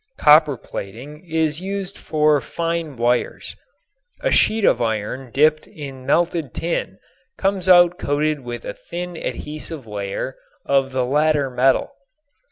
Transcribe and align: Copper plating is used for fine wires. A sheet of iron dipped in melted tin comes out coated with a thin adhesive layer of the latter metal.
Copper 0.17 0.57
plating 0.57 1.23
is 1.29 1.61
used 1.61 1.95
for 1.95 2.41
fine 2.41 2.95
wires. 2.97 3.55
A 4.21 4.31
sheet 4.31 4.65
of 4.65 4.81
iron 4.81 5.29
dipped 5.31 5.67
in 5.67 6.07
melted 6.07 6.55
tin 6.55 6.97
comes 7.37 7.69
out 7.69 7.99
coated 7.99 8.39
with 8.39 8.65
a 8.65 8.73
thin 8.73 9.15
adhesive 9.15 9.85
layer 9.85 10.37
of 10.65 10.91
the 10.91 11.05
latter 11.05 11.51
metal. 11.51 11.93